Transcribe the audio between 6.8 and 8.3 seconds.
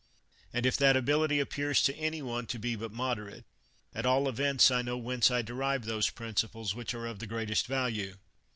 are of the greatest value.